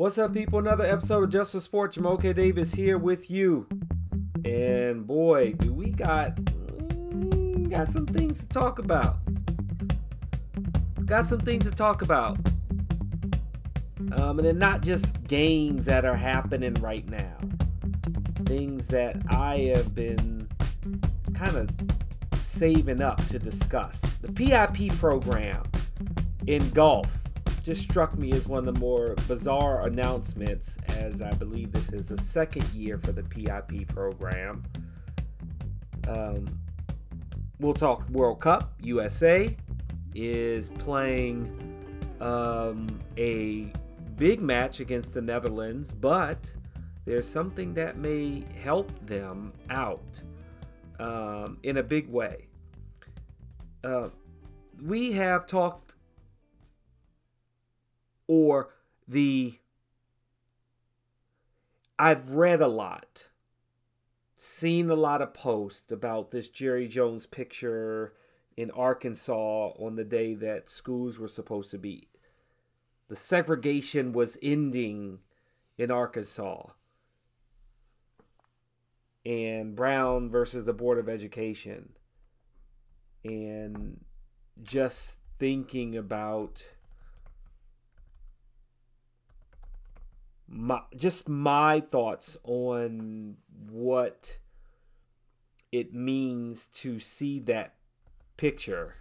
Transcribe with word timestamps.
What's 0.00 0.16
up, 0.16 0.32
people? 0.32 0.58
Another 0.58 0.86
episode 0.86 1.24
of 1.24 1.28
Just 1.28 1.52
for 1.52 1.60
Sports. 1.60 1.96
Jamal 1.96 2.16
K. 2.16 2.32
Davis 2.32 2.72
here 2.72 2.96
with 2.96 3.30
you. 3.30 3.66
And 4.46 5.06
boy, 5.06 5.52
do 5.52 5.74
we 5.74 5.90
got 5.90 6.36
mm, 6.36 7.68
got 7.68 7.90
some 7.90 8.06
things 8.06 8.40
to 8.40 8.46
talk 8.46 8.78
about. 8.78 9.18
Got 11.04 11.26
some 11.26 11.40
things 11.40 11.64
to 11.64 11.70
talk 11.70 12.00
about. 12.00 12.38
Um, 14.12 14.38
and 14.38 14.40
they're 14.40 14.54
not 14.54 14.80
just 14.80 15.22
games 15.24 15.84
that 15.84 16.06
are 16.06 16.16
happening 16.16 16.72
right 16.80 17.06
now. 17.06 17.36
Things 18.46 18.86
that 18.86 19.20
I 19.28 19.58
have 19.74 19.94
been 19.94 20.48
kind 21.34 21.58
of 21.58 21.68
saving 22.40 23.02
up 23.02 23.22
to 23.26 23.38
discuss. 23.38 24.00
The 24.22 24.32
PIP 24.32 24.98
program 24.98 25.62
in 26.46 26.70
golf 26.70 27.10
just 27.62 27.82
struck 27.82 28.16
me 28.16 28.32
as 28.32 28.48
one 28.48 28.66
of 28.66 28.74
the 28.74 28.80
more 28.80 29.14
bizarre 29.28 29.86
announcements, 29.86 30.78
as 30.88 31.20
I 31.20 31.32
believe 31.32 31.72
this 31.72 31.92
is 31.92 32.08
the 32.08 32.18
second 32.18 32.64
year 32.70 32.98
for 32.98 33.12
the 33.12 33.22
PIP 33.22 33.88
program. 33.88 34.64
Um, 36.08 36.58
we'll 37.58 37.74
talk 37.74 38.08
World 38.10 38.40
Cup. 38.40 38.72
USA 38.80 39.54
is 40.14 40.70
playing 40.70 41.76
um, 42.20 43.00
a 43.16 43.72
big 44.16 44.40
match 44.40 44.80
against 44.80 45.12
the 45.12 45.20
Netherlands, 45.20 45.92
but 45.92 46.52
there's 47.04 47.28
something 47.28 47.74
that 47.74 47.98
may 47.98 48.44
help 48.62 48.90
them 49.06 49.52
out 49.68 50.20
um, 50.98 51.58
in 51.62 51.78
a 51.78 51.82
big 51.82 52.08
way. 52.08 52.46
Uh, 53.84 54.08
we 54.82 55.12
have 55.12 55.46
talked 55.46 55.89
or 58.30 58.70
the 59.08 59.58
I've 61.98 62.36
read 62.36 62.60
a 62.62 62.68
lot, 62.68 63.26
seen 64.36 64.88
a 64.88 64.94
lot 64.94 65.20
of 65.20 65.34
posts 65.34 65.90
about 65.90 66.30
this 66.30 66.48
Jerry 66.48 66.86
Jones 66.86 67.26
picture 67.26 68.14
in 68.56 68.70
Arkansas 68.70 69.70
on 69.70 69.96
the 69.96 70.04
day 70.04 70.34
that 70.34 70.70
schools 70.70 71.18
were 71.18 71.26
supposed 71.26 71.72
to 71.72 71.78
be. 71.78 72.06
The 73.08 73.16
segregation 73.16 74.12
was 74.12 74.38
ending 74.40 75.18
in 75.76 75.90
Arkansas. 75.90 76.68
And 79.26 79.74
Brown 79.74 80.30
versus 80.30 80.66
the 80.66 80.72
Board 80.72 80.98
of 80.98 81.08
Education. 81.08 81.94
And 83.24 84.04
just 84.62 85.18
thinking 85.40 85.96
about 85.96 86.64
my 90.50 90.82
just 90.96 91.28
my 91.28 91.78
thoughts 91.78 92.36
on 92.42 93.36
what 93.70 94.36
it 95.70 95.94
means 95.94 96.66
to 96.68 96.98
see 96.98 97.38
that 97.38 97.74
picture. 98.36 98.96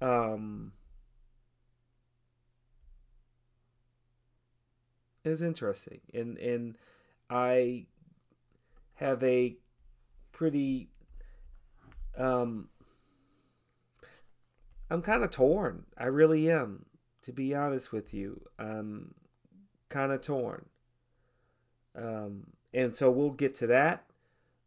Um 0.00 0.72
is 5.24 5.42
interesting. 5.42 6.00
And 6.12 6.36
and 6.38 6.76
I 7.30 7.86
have 8.94 9.22
a 9.22 9.56
pretty 10.32 10.88
um 12.18 12.68
I'm 14.92 15.00
kind 15.00 15.24
of 15.24 15.30
torn. 15.30 15.86
I 15.96 16.04
really 16.04 16.50
am, 16.50 16.84
to 17.22 17.32
be 17.32 17.54
honest 17.54 17.92
with 17.92 18.12
you. 18.12 18.42
I'm 18.58 19.14
kind 19.88 20.12
of 20.12 20.20
torn. 20.20 20.66
Um, 21.96 22.48
and 22.74 22.94
so 22.94 23.10
we'll 23.10 23.30
get 23.30 23.54
to 23.56 23.68
that. 23.68 24.04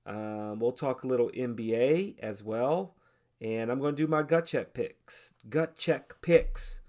Um, 0.07 0.57
we'll 0.57 0.71
talk 0.71 1.03
a 1.03 1.07
little 1.07 1.29
NBA 1.29 2.17
as 2.21 2.43
well. 2.43 2.95
And 3.39 3.69
I'm 3.69 3.79
going 3.79 3.95
to 3.95 4.01
do 4.01 4.07
my 4.07 4.23
gut 4.23 4.47
check 4.47 4.73
picks. 4.73 5.31
Gut 5.47 5.77
check 5.77 6.15
picks 6.23 6.79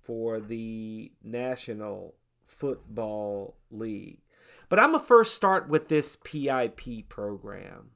for 0.00 0.38
the 0.38 1.10
National 1.20 2.14
Football 2.46 3.56
League. 3.72 4.20
But 4.68 4.78
I'm 4.78 4.90
going 4.90 5.00
to 5.00 5.06
first 5.06 5.34
start 5.34 5.68
with 5.68 5.88
this 5.88 6.14
PIP 6.22 7.08
program. 7.08 7.90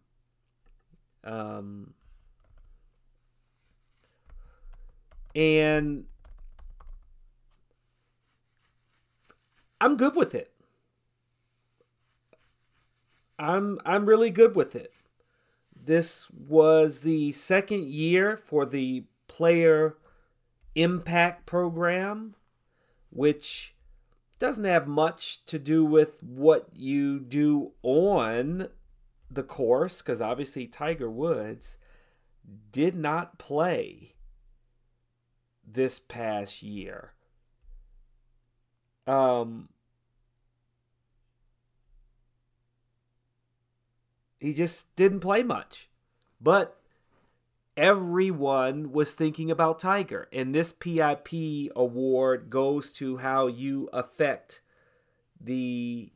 Um, 1.22 1.94
and 5.34 6.04
I'm 9.80 9.96
good 9.96 10.16
with 10.16 10.34
it. 10.34 10.52
I'm 13.38 13.80
I'm 13.84 14.06
really 14.06 14.30
good 14.30 14.56
with 14.56 14.74
it. 14.74 14.92
This 15.74 16.28
was 16.30 17.02
the 17.02 17.32
second 17.32 17.84
year 17.84 18.36
for 18.36 18.66
the 18.66 19.04
player 19.28 19.96
impact 20.74 21.46
program, 21.46 22.34
which 23.10 23.74
doesn't 24.38 24.64
have 24.64 24.86
much 24.86 25.44
to 25.46 25.58
do 25.58 25.84
with 25.84 26.22
what 26.22 26.68
you 26.74 27.20
do 27.20 27.72
on 27.82 28.68
the 29.30 29.42
course, 29.42 30.02
because 30.02 30.20
obviously 30.20 30.66
Tiger 30.66 31.10
Woods 31.10 31.78
did 32.72 32.94
not 32.96 33.38
play 33.38 34.14
this 35.72 35.98
past 35.98 36.62
year. 36.62 37.12
Um, 39.06 39.68
he 44.38 44.52
just 44.54 44.94
didn't 44.96 45.20
play 45.20 45.42
much. 45.42 45.88
But 46.40 46.78
everyone 47.76 48.92
was 48.92 49.14
thinking 49.14 49.50
about 49.50 49.80
Tiger. 49.80 50.28
And 50.32 50.54
this 50.54 50.72
PIP 50.72 51.72
award 51.74 52.50
goes 52.50 52.92
to 52.92 53.18
how 53.18 53.46
you 53.46 53.88
affect 53.92 54.60
the 55.40 56.10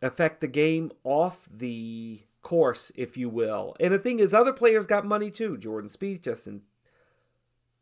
affect 0.00 0.40
the 0.40 0.48
game 0.48 0.92
off 1.02 1.48
the 1.52 2.22
course, 2.42 2.92
if 2.94 3.16
you 3.16 3.28
will. 3.28 3.76
And 3.80 3.92
the 3.92 3.98
thing 3.98 4.20
is, 4.20 4.32
other 4.32 4.52
players 4.52 4.86
got 4.86 5.04
money 5.04 5.30
too. 5.30 5.56
Jordan 5.56 5.90
Spieth, 5.90 6.22
Justin 6.22 6.62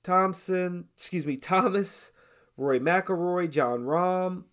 Thompson, 0.07 0.85
excuse 0.95 1.27
me, 1.27 1.37
Thomas, 1.37 2.13
Rory 2.57 2.81
McIlroy, 2.81 3.51
Jon 3.51 3.81
Rahm. 3.81 4.45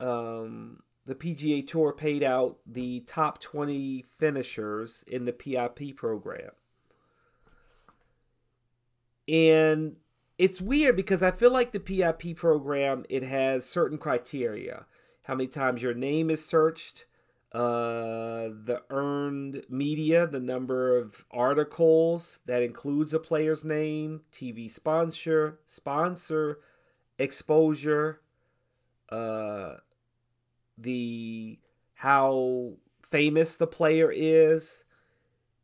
Um, 0.00 0.82
the 1.04 1.14
PGA 1.14 1.66
Tour 1.66 1.92
paid 1.92 2.22
out 2.22 2.58
the 2.66 3.00
top 3.00 3.40
20 3.40 4.04
finishers 4.18 5.04
in 5.06 5.24
the 5.24 5.32
PIP 5.32 5.96
program. 5.96 6.50
And 9.28 9.96
it's 10.38 10.60
weird 10.60 10.96
because 10.96 11.22
I 11.22 11.30
feel 11.30 11.50
like 11.50 11.72
the 11.72 11.80
PIP 11.80 12.36
program 12.36 13.04
it 13.08 13.22
has 13.22 13.64
certain 13.64 13.98
criteria. 13.98 14.86
How 15.22 15.34
many 15.34 15.48
times 15.48 15.82
your 15.82 15.94
name 15.94 16.30
is 16.30 16.44
searched, 16.44 17.06
uh, 17.54 18.50
the 18.64 18.82
earned 18.90 19.64
media, 19.68 20.26
the 20.26 20.40
number 20.40 20.98
of 20.98 21.24
articles 21.30 22.40
that 22.46 22.62
includes 22.64 23.14
a 23.14 23.20
player's 23.20 23.64
name, 23.64 24.22
TV 24.32 24.68
sponsor, 24.68 25.60
sponsor, 25.64 26.58
exposure, 27.16 28.20
uh, 29.10 29.74
the 30.76 31.56
how 31.94 32.72
famous 33.08 33.56
the 33.56 33.68
player 33.68 34.10
is, 34.12 34.84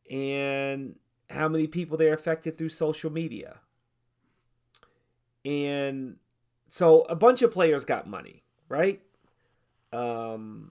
and 0.08 0.94
how 1.28 1.48
many 1.48 1.66
people 1.66 1.96
they're 1.96 2.14
affected 2.14 2.56
through 2.56 2.68
social 2.68 3.10
media. 3.10 3.58
And 5.44 6.18
so 6.68 7.02
a 7.02 7.16
bunch 7.16 7.42
of 7.42 7.50
players 7.50 7.84
got 7.84 8.06
money, 8.06 8.44
right? 8.68 9.00
Um, 9.92 10.70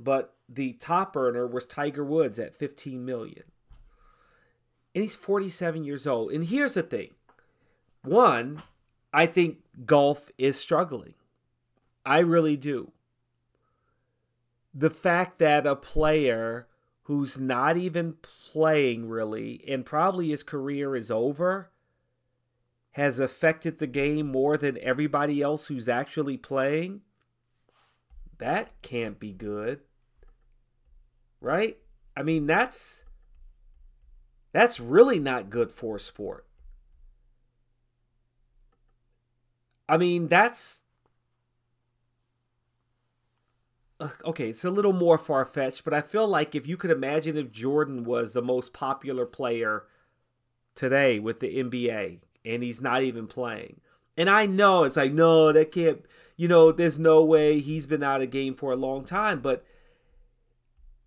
but 0.00 0.34
the 0.52 0.72
top 0.72 1.16
earner 1.16 1.46
was 1.46 1.64
Tiger 1.64 2.04
Woods 2.04 2.38
at 2.38 2.56
15 2.56 3.04
million. 3.04 3.44
And 4.94 5.04
he's 5.04 5.14
47 5.14 5.84
years 5.84 6.06
old. 6.06 6.32
And 6.32 6.44
here's 6.44 6.74
the 6.74 6.82
thing. 6.82 7.10
One, 8.02 8.60
I 9.12 9.26
think 9.26 9.58
golf 9.86 10.30
is 10.36 10.58
struggling. 10.58 11.14
I 12.04 12.18
really 12.20 12.56
do. 12.56 12.90
The 14.74 14.90
fact 14.90 15.38
that 15.38 15.66
a 15.66 15.76
player 15.76 16.66
who's 17.04 17.38
not 17.38 17.76
even 17.76 18.16
playing 18.22 19.08
really 19.08 19.64
and 19.68 19.86
probably 19.86 20.30
his 20.30 20.42
career 20.42 20.96
is 20.96 21.10
over 21.10 21.70
has 22.92 23.20
affected 23.20 23.78
the 23.78 23.86
game 23.86 24.26
more 24.26 24.56
than 24.56 24.78
everybody 24.78 25.40
else 25.40 25.68
who's 25.68 25.88
actually 25.88 26.36
playing, 26.36 27.02
that 28.38 28.72
can't 28.82 29.20
be 29.20 29.32
good 29.32 29.80
right? 31.40 31.76
I 32.16 32.22
mean, 32.22 32.46
that's 32.46 33.04
That's 34.52 34.78
really 34.78 35.18
not 35.18 35.50
good 35.50 35.72
for 35.72 35.98
sport. 35.98 36.46
I 39.88 39.96
mean, 39.98 40.28
that's 40.28 40.80
okay, 44.24 44.48
it's 44.48 44.64
a 44.64 44.70
little 44.70 44.92
more 44.92 45.18
far 45.18 45.44
fetched, 45.44 45.84
but 45.84 45.92
I 45.94 46.00
feel 46.00 46.26
like 46.26 46.54
if 46.54 46.66
you 46.66 46.76
could 46.76 46.90
imagine 46.90 47.36
if 47.36 47.50
Jordan 47.50 48.04
was 48.04 48.32
the 48.32 48.42
most 48.42 48.72
popular 48.72 49.26
player 49.26 49.84
today 50.74 51.18
with 51.20 51.40
the 51.40 51.48
NBA 51.58 52.20
and 52.44 52.62
he's 52.62 52.80
not 52.80 53.02
even 53.02 53.26
playing. 53.26 53.80
And 54.16 54.30
I 54.30 54.46
know 54.46 54.84
it's 54.84 54.96
like, 54.96 55.12
no, 55.12 55.52
that 55.52 55.72
can't, 55.72 56.02
you 56.36 56.48
know, 56.48 56.72
there's 56.72 56.98
no 56.98 57.24
way 57.24 57.60
he's 57.60 57.86
been 57.86 58.02
out 58.02 58.22
of 58.22 58.30
game 58.30 58.54
for 58.54 58.72
a 58.72 58.76
long 58.76 59.04
time, 59.04 59.40
but 59.40 59.64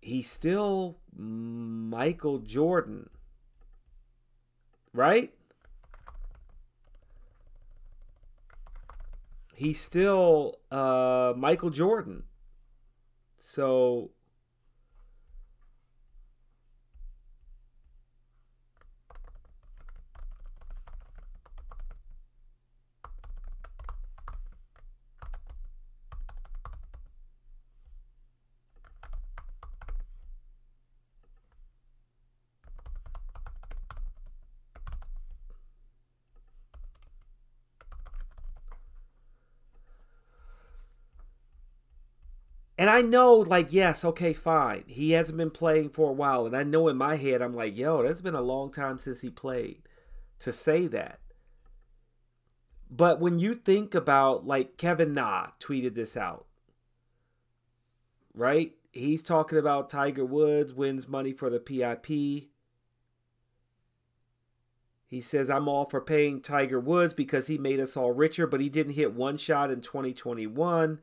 he's 0.04 0.30
still 0.30 0.98
Michael 1.16 2.38
Jordan. 2.38 3.08
Right? 4.92 5.32
He's 9.54 9.80
still 9.80 10.56
uh, 10.70 11.32
Michael 11.36 11.70
Jordan. 11.70 12.24
So 13.38 14.10
And 42.84 42.90
I 42.90 43.00
know, 43.00 43.36
like, 43.36 43.72
yes, 43.72 44.04
okay, 44.04 44.34
fine. 44.34 44.84
He 44.86 45.12
hasn't 45.12 45.38
been 45.38 45.50
playing 45.50 45.88
for 45.88 46.10
a 46.10 46.12
while. 46.12 46.44
And 46.44 46.54
I 46.54 46.64
know 46.64 46.88
in 46.88 46.98
my 46.98 47.16
head, 47.16 47.40
I'm 47.40 47.56
like, 47.56 47.74
yo, 47.74 48.02
that's 48.02 48.20
been 48.20 48.34
a 48.34 48.42
long 48.42 48.70
time 48.70 48.98
since 48.98 49.22
he 49.22 49.30
played 49.30 49.88
to 50.40 50.52
say 50.52 50.86
that. 50.88 51.18
But 52.90 53.20
when 53.20 53.38
you 53.38 53.54
think 53.54 53.94
about, 53.94 54.46
like, 54.46 54.76
Kevin 54.76 55.14
Na 55.14 55.52
tweeted 55.58 55.94
this 55.94 56.14
out, 56.14 56.44
right? 58.34 58.72
He's 58.92 59.22
talking 59.22 59.56
about 59.56 59.88
Tiger 59.88 60.26
Woods 60.26 60.74
wins 60.74 61.08
money 61.08 61.32
for 61.32 61.48
the 61.48 61.60
PIP. 61.60 62.06
He 62.06 62.50
says, 65.22 65.48
I'm 65.48 65.68
all 65.68 65.86
for 65.86 66.02
paying 66.02 66.42
Tiger 66.42 66.80
Woods 66.80 67.14
because 67.14 67.46
he 67.46 67.56
made 67.56 67.80
us 67.80 67.96
all 67.96 68.12
richer, 68.12 68.46
but 68.46 68.60
he 68.60 68.68
didn't 68.68 68.92
hit 68.92 69.14
one 69.14 69.38
shot 69.38 69.70
in 69.70 69.80
2021. 69.80 70.98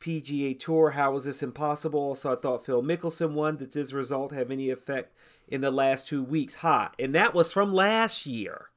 PGA 0.00 0.58
Tour. 0.58 0.90
How 0.90 1.12
was 1.12 1.24
this 1.24 1.42
impossible? 1.42 2.00
Also, 2.00 2.32
I 2.32 2.36
thought 2.36 2.64
Phil 2.64 2.82
Mickelson 2.82 3.32
won. 3.32 3.56
Did 3.56 3.72
this 3.72 3.92
result 3.92 4.32
have 4.32 4.50
any 4.50 4.70
effect 4.70 5.16
in 5.46 5.60
the 5.60 5.70
last 5.70 6.08
two 6.08 6.22
weeks? 6.22 6.56
Ha. 6.56 6.92
And 6.98 7.14
that 7.14 7.34
was 7.34 7.52
from 7.52 7.72
last 7.72 8.26
year. 8.26 8.68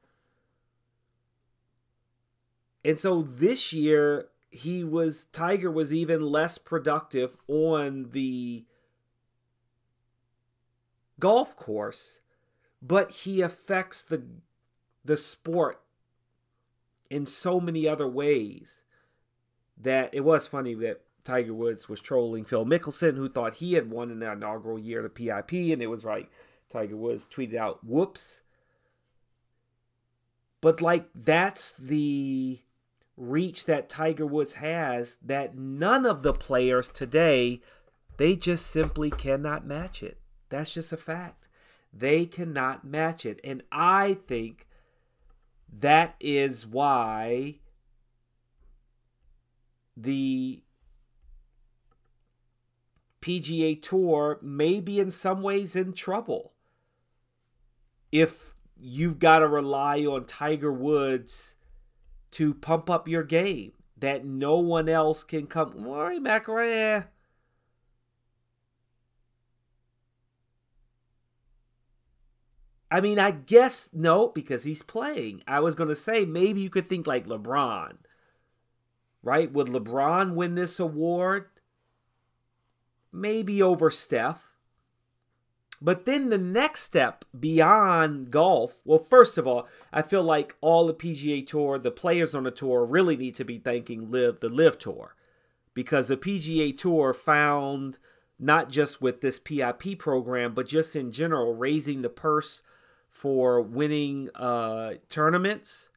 And 2.83 2.99
so 2.99 3.21
this 3.21 3.71
year, 3.71 4.29
he 4.49 4.83
was, 4.83 5.25
Tiger 5.31 5.71
was 5.71 5.93
even 5.93 6.21
less 6.21 6.57
productive 6.57 7.37
on 7.47 8.09
the 8.11 8.65
golf 11.19 11.55
course, 11.55 12.21
but 12.81 13.11
he 13.11 13.41
affects 13.41 14.01
the 14.01 14.23
the 15.03 15.17
sport 15.17 15.81
in 17.09 17.25
so 17.25 17.59
many 17.59 17.87
other 17.87 18.07
ways 18.07 18.83
that 19.77 20.13
it 20.13 20.21
was 20.21 20.47
funny 20.47 20.73
that 20.75 21.01
Tiger 21.23 21.53
Woods 21.53 21.87
was 21.87 21.99
trolling 21.99 22.45
Phil 22.45 22.65
Mickelson, 22.65 23.15
who 23.15 23.29
thought 23.29 23.55
he 23.55 23.73
had 23.73 23.89
won 23.89 24.11
in 24.11 24.19
the 24.19 24.31
inaugural 24.31 24.79
year 24.79 24.99
of 24.99 25.03
the 25.03 25.09
PIP, 25.09 25.73
and 25.73 25.81
it 25.81 25.87
was 25.87 26.05
like 26.05 26.29
Tiger 26.69 26.95
Woods 26.95 27.27
tweeted 27.29 27.55
out, 27.55 27.83
"Whoops." 27.83 28.41
But 30.61 30.81
like 30.81 31.09
that's 31.15 31.73
the 31.73 32.59
reach 33.17 33.65
that 33.65 33.89
Tiger 33.89 34.25
Woods 34.25 34.53
has 34.53 35.17
that 35.17 35.55
none 35.55 36.05
of 36.05 36.23
the 36.23 36.33
players 36.33 36.89
today 36.89 37.61
they 38.17 38.35
just 38.35 38.67
simply 38.67 39.09
cannot 39.09 39.65
match 39.65 40.03
it. 40.03 40.19
That's 40.49 40.73
just 40.73 40.91
a 40.91 40.97
fact. 40.97 41.47
They 41.93 42.25
cannot 42.25 42.85
match 42.85 43.25
it. 43.25 43.39
And 43.43 43.63
I 43.71 44.17
think 44.27 44.67
that 45.71 46.15
is 46.19 46.67
why 46.67 47.59
the 49.97 50.61
PGA 53.21 53.81
Tour 53.81 54.39
may 54.41 54.81
be 54.81 54.99
in 54.99 55.11
some 55.11 55.41
ways 55.41 55.75
in 55.75 55.93
trouble 55.93 56.53
if 58.11 58.55
you've 58.77 59.19
got 59.19 59.39
to 59.39 59.47
rely 59.47 59.99
on 60.05 60.25
Tiger 60.25 60.71
Woods 60.71 61.55
to 62.31 62.53
pump 62.53 62.89
up 62.89 63.07
your 63.07 63.23
game 63.23 63.73
that 63.97 64.25
no 64.25 64.57
one 64.57 64.89
else 64.89 65.23
can 65.23 65.45
come. 65.47 65.83
Rory 65.83 66.19
McIlroy, 66.19 67.05
I 72.89 72.99
mean, 72.99 73.19
I 73.19 73.31
guess 73.31 73.87
no, 73.93 74.27
because 74.27 74.65
he's 74.65 74.83
playing. 74.83 75.43
I 75.47 75.61
was 75.61 75.75
going 75.75 75.87
to 75.87 75.95
say 75.95 76.25
maybe 76.25 76.59
you 76.59 76.69
could 76.69 76.89
think 76.89 77.07
like 77.07 77.25
LeBron, 77.25 77.93
right? 79.23 79.51
Would 79.51 79.67
LeBron 79.67 80.33
win 80.33 80.55
this 80.55 80.77
award? 80.77 81.45
Maybe 83.11 83.61
over 83.61 83.89
Steph. 83.89 84.51
But 85.81 86.05
then 86.05 86.29
the 86.29 86.37
next 86.37 86.83
step 86.83 87.25
beyond 87.37 88.29
golf, 88.29 88.81
well, 88.85 88.99
first 88.99 89.39
of 89.39 89.47
all, 89.47 89.67
I 89.91 90.03
feel 90.03 90.21
like 90.21 90.55
all 90.61 90.85
the 90.85 90.93
PGA 90.93 91.45
Tour, 91.45 91.79
the 91.79 91.89
players 91.89 92.35
on 92.35 92.43
the 92.43 92.51
tour, 92.51 92.85
really 92.85 93.17
need 93.17 93.33
to 93.35 93.43
be 93.43 93.57
thanking 93.57 94.11
LIV 94.11 94.41
the 94.41 94.49
LIV 94.49 94.77
Tour, 94.77 95.15
because 95.73 96.07
the 96.07 96.17
PGA 96.17 96.77
Tour 96.77 97.13
found 97.13 97.97
not 98.37 98.69
just 98.69 99.01
with 99.01 99.21
this 99.21 99.39
PIP 99.39 99.97
program, 99.97 100.53
but 100.53 100.67
just 100.67 100.95
in 100.95 101.11
general, 101.11 101.55
raising 101.55 102.03
the 102.03 102.09
purse 102.09 102.61
for 103.09 103.59
winning 103.59 104.29
uh, 104.35 104.93
tournaments. 105.09 105.89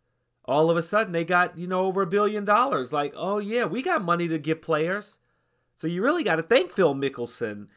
All 0.47 0.71
of 0.71 0.76
a 0.78 0.83
sudden, 0.83 1.12
they 1.12 1.25
got 1.25 1.59
you 1.59 1.66
know 1.66 1.87
over 1.87 2.02
a 2.02 2.06
billion 2.06 2.47
dollars. 2.47 2.90
Like, 2.90 3.12
oh 3.16 3.38
yeah, 3.38 3.64
we 3.64 3.83
got 3.83 4.02
money 4.02 4.28
to 4.28 4.38
give 4.38 4.62
players. 4.62 5.18
So 5.75 5.87
you 5.87 6.02
really 6.02 6.25
got 6.25 6.37
to 6.37 6.43
thank 6.43 6.71
Phil 6.71 6.95
Mickelson 6.95 7.69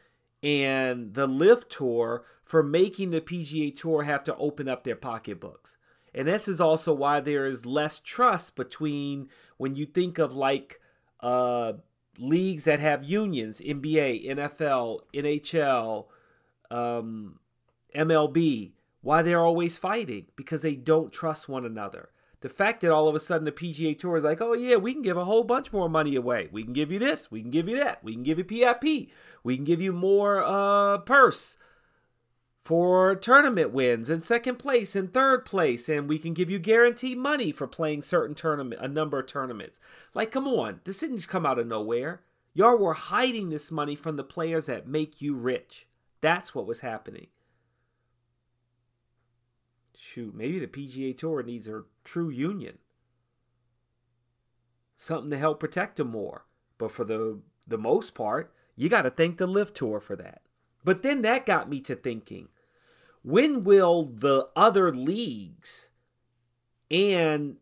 and 0.42 1.14
the 1.14 1.26
LIV 1.26 1.68
Tour 1.68 2.24
for 2.44 2.62
making 2.62 3.10
the 3.10 3.20
PGA 3.20 3.74
Tour 3.76 4.04
have 4.04 4.24
to 4.24 4.36
open 4.36 4.68
up 4.68 4.84
their 4.84 4.96
pocketbooks. 4.96 5.76
And 6.14 6.28
this 6.28 6.48
is 6.48 6.60
also 6.60 6.92
why 6.92 7.20
there 7.20 7.44
is 7.44 7.66
less 7.66 8.00
trust 8.00 8.56
between 8.56 9.28
when 9.56 9.74
you 9.74 9.84
think 9.84 10.18
of 10.18 10.34
like 10.34 10.80
uh, 11.20 11.74
leagues 12.18 12.64
that 12.64 12.80
have 12.80 13.04
unions, 13.04 13.60
NBA, 13.60 14.28
NFL, 14.28 15.00
NHL, 15.14 16.06
um, 16.70 17.38
MLB, 17.94 18.72
why 19.00 19.22
they're 19.22 19.44
always 19.44 19.78
fighting 19.78 20.26
because 20.36 20.62
they 20.62 20.74
don't 20.74 21.12
trust 21.12 21.48
one 21.48 21.64
another 21.64 22.10
the 22.40 22.48
fact 22.48 22.80
that 22.80 22.92
all 22.92 23.08
of 23.08 23.14
a 23.14 23.20
sudden 23.20 23.44
the 23.44 23.52
PGA 23.52 23.98
Tour 23.98 24.16
is 24.16 24.24
like, 24.24 24.40
oh 24.40 24.52
yeah, 24.52 24.76
we 24.76 24.92
can 24.92 25.02
give 25.02 25.16
a 25.16 25.24
whole 25.24 25.44
bunch 25.44 25.72
more 25.72 25.88
money 25.88 26.14
away. 26.14 26.48
We 26.52 26.62
can 26.62 26.72
give 26.72 26.92
you 26.92 26.98
this. 26.98 27.30
We 27.30 27.42
can 27.42 27.50
give 27.50 27.68
you 27.68 27.76
that. 27.78 28.02
We 28.04 28.12
can 28.12 28.22
give 28.22 28.38
you 28.38 28.44
PIP. 28.44 29.10
We 29.42 29.56
can 29.56 29.64
give 29.64 29.80
you 29.80 29.92
more 29.92 30.42
uh, 30.44 30.98
purse 30.98 31.56
for 32.62 33.16
tournament 33.16 33.72
wins 33.72 34.10
and 34.10 34.22
second 34.22 34.56
place 34.56 34.94
and 34.94 35.12
third 35.12 35.44
place, 35.44 35.88
and 35.88 36.08
we 36.08 36.18
can 36.18 36.34
give 36.34 36.50
you 36.50 36.58
guaranteed 36.58 37.18
money 37.18 37.50
for 37.50 37.66
playing 37.66 38.02
certain 38.02 38.34
tournament, 38.34 38.80
a 38.82 38.88
number 38.88 39.18
of 39.18 39.26
tournaments. 39.26 39.80
Like, 40.14 40.30
come 40.30 40.46
on, 40.46 40.80
this 40.84 40.98
didn't 40.98 41.16
just 41.16 41.28
come 41.28 41.46
out 41.46 41.58
of 41.58 41.66
nowhere. 41.66 42.22
Y'all 42.54 42.76
were 42.76 42.94
hiding 42.94 43.50
this 43.50 43.72
money 43.72 43.96
from 43.96 44.16
the 44.16 44.24
players 44.24 44.66
that 44.66 44.86
make 44.86 45.22
you 45.22 45.34
rich. 45.34 45.86
That's 46.20 46.54
what 46.54 46.66
was 46.66 46.80
happening 46.80 47.28
shoot, 50.08 50.34
maybe 50.34 50.58
the 50.58 50.66
PGA 50.66 51.16
Tour 51.16 51.42
needs 51.42 51.68
a 51.68 51.82
true 52.08 52.30
union. 52.30 52.78
Something 54.96 55.30
to 55.30 55.38
help 55.38 55.60
protect 55.60 55.96
them 55.96 56.10
more. 56.10 56.46
But 56.78 56.90
for 56.90 57.04
the 57.04 57.40
the 57.66 57.78
most 57.78 58.14
part, 58.14 58.52
you 58.76 58.88
got 58.88 59.02
to 59.02 59.10
thank 59.10 59.36
the 59.36 59.46
LIV 59.46 59.74
Tour 59.74 60.00
for 60.00 60.16
that. 60.16 60.40
But 60.84 61.02
then 61.02 61.22
that 61.22 61.44
got 61.44 61.68
me 61.68 61.80
to 61.82 61.94
thinking, 61.94 62.48
when 63.22 63.62
will 63.62 64.04
the 64.04 64.48
other 64.56 64.92
leagues 64.92 65.90
and 66.90 67.56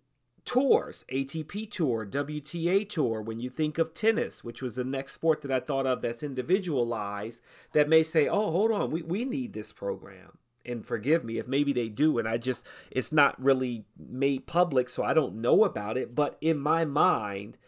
tours, 0.45 1.05
ATP 1.13 1.69
Tour, 1.71 2.07
WTA 2.07 2.89
Tour, 2.89 3.21
when 3.21 3.41
you 3.41 3.51
think 3.51 3.79
of 3.79 3.95
tennis, 3.95 4.45
which 4.45 4.63
was 4.63 4.77
the 4.77 4.85
next 4.85 5.15
sport 5.15 5.43
that 5.43 5.51
I 5.51 5.59
thought 5.59 5.87
of 5.87 6.03
that's 6.03 6.23
individualized, 6.23 7.43
that 7.73 7.89
may 7.89 8.05
say, 8.05 8.29
oh, 8.29 8.53
hold 8.53 8.71
on, 8.71 8.93
we, 8.93 9.03
we 9.03 9.25
need 9.25 9.55
this 9.55 9.73
program 9.73 10.39
and 10.67 10.85
forgive 10.85 11.25
me 11.25 11.39
if 11.39 11.47
maybe 11.47 11.73
they 11.73 11.89
do 11.89 12.19
and 12.19 12.29
I 12.29 12.39
just 12.39 12.67
it's 12.91 13.13
not 13.13 13.43
really 13.43 13.85
made 13.99 14.47
public 14.47 14.89
so 14.89 15.03
I 15.03 15.15
don't 15.15 15.37
know 15.37 15.65
about 15.65 15.97
it 15.97 16.15
but 16.15 16.37
in 16.41 16.59
my 16.59 16.85
mind 16.85 17.59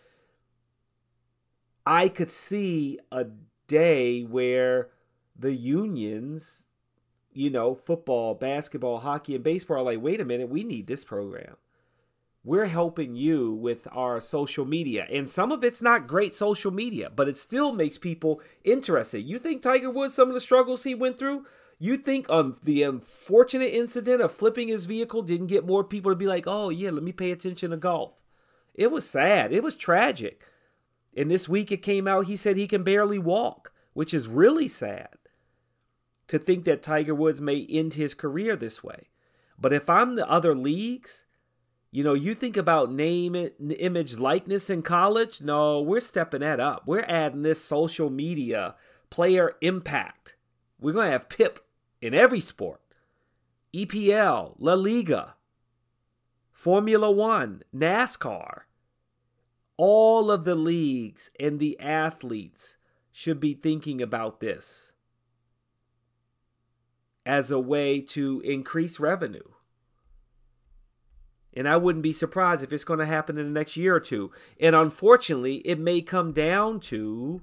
I 1.87 2.09
could 2.09 2.31
see 2.31 2.99
a 3.11 3.27
day 3.67 4.23
where 4.23 4.91
the 5.39 5.55
unions 5.55 6.67
you 7.33 7.51
know 7.51 7.75
football 7.75 8.35
basketball 8.35 8.99
hockey 8.99 9.35
and 9.35 9.45
baseball 9.45 9.79
are 9.79 9.83
like 9.83 10.03
wait 10.03 10.21
a 10.21 10.25
minute 10.25 10.49
we 10.49 10.65
need 10.65 10.87
this 10.87 11.05
program 11.05 11.57
we're 12.49 12.67
helping 12.67 13.15
you 13.15 13.53
with 13.53 13.87
our 13.93 14.21
social 14.21 14.65
media. 14.65 15.07
And 15.13 15.29
some 15.29 15.53
of 15.53 15.63
it's 15.63 15.83
not 15.83 16.07
great 16.07 16.35
social 16.35 16.71
media, 16.71 17.11
but 17.15 17.29
it 17.29 17.37
still 17.37 17.73
makes 17.73 17.99
people 17.99 18.41
interested. 18.65 19.21
You 19.21 19.39
think 19.39 19.61
Tiger 19.61 19.91
Woods, 19.91 20.15
some 20.15 20.29
of 20.29 20.35
the 20.35 20.41
struggles 20.41 20.85
he 20.85 20.95
went 20.95 21.19
through, 21.19 21.45
you 21.79 21.97
think 21.97 22.29
um, 22.29 22.57
the 22.63 22.83
unfortunate 22.83 23.73
incident 23.73 24.21
of 24.21 24.33
flipping 24.33 24.69
his 24.69 24.85
vehicle 24.85 25.23
didn't 25.23 25.47
get 25.47 25.67
more 25.67 25.85
people 25.85 26.11
to 26.11 26.17
be 26.17 26.27
like, 26.27 26.45
oh, 26.47 26.71
yeah, 26.71 26.91
let 26.91 27.03
me 27.03 27.13
pay 27.13 27.31
attention 27.31 27.71
to 27.71 27.77
golf? 27.77 28.21
It 28.75 28.91
was 28.91 29.09
sad. 29.09 29.53
It 29.53 29.63
was 29.63 29.77
tragic. 29.77 30.45
And 31.17 31.31
this 31.31 31.49
week 31.49 31.73
it 31.73 31.83
came 31.83 32.07
out, 32.07 32.27
he 32.27 32.37
said 32.37 32.57
he 32.57 32.69
can 32.69 32.83
barely 32.83 33.19
walk, 33.19 33.73
which 33.93 34.13
is 34.13 34.29
really 34.29 34.69
sad 34.69 35.09
to 36.29 36.39
think 36.39 36.65
that 36.65 36.83
Tiger 36.83 37.15
Woods 37.15 37.41
may 37.41 37.67
end 37.69 37.95
his 37.95 38.15
career 38.15 38.55
this 38.55 38.85
way. 38.85 39.09
But 39.59 39.73
if 39.73 39.89
I'm 39.89 40.15
the 40.15 40.29
other 40.29 40.55
leagues, 40.55 41.25
you 41.91 42.05
know, 42.05 42.15
you 42.15 42.35
think 42.35 42.57
about 42.57 42.93
name, 42.93 43.35
image, 43.35 44.19
likeness 44.19 44.69
in 44.69 44.83
college. 44.83 45.41
No, 45.41 45.81
we're 45.81 46.01
stepping 46.01 46.41
that 46.41 46.61
up. 46.61 46.83
We're 46.87 47.05
adding 47.09 47.43
this 47.43 47.65
social 47.65 48.11
media 48.11 48.75
player 49.11 49.57
impact. 49.61 50.37
We're 50.79 50.93
going 50.93 51.07
to 51.07 51.13
have 51.13 51.29
PIP 51.29 51.61
in 52.01 52.15
every 52.15 52.41
sport 52.41 52.81
EPL, 53.75 54.55
La 54.59 54.75
Liga, 54.75 55.35
Formula 56.53 57.11
One, 57.11 57.63
NASCAR. 57.75 58.63
All 59.77 60.31
of 60.31 60.45
the 60.45 60.57
leagues 60.57 61.31
and 61.39 61.61
the 61.61 61.79
athletes 61.79 62.77
should 63.13 63.39
be 63.39 63.55
thinking 63.55 64.03
about 64.03 64.41
this 64.41 64.93
as 67.25 67.51
a 67.51 67.61
way 67.61 68.01
to 68.01 68.41
increase 68.41 68.99
revenue. 68.99 69.51
And 71.55 71.69
I 71.69 71.77
wouldn't 71.77 72.03
be 72.03 72.13
surprised 72.13 72.63
if 72.63 72.73
it's 72.73 72.85
going 72.85 73.01
to 73.01 73.07
happen 73.07 73.39
in 73.39 73.47
the 73.47 73.61
next 73.61 73.77
year 73.77 73.95
or 73.95 74.01
two. 74.01 74.31
And 74.59 74.75
unfortunately, 74.75 75.57
it 75.59 75.79
may 75.79 76.01
come 76.01 76.33
down 76.33 76.81
to 76.81 77.43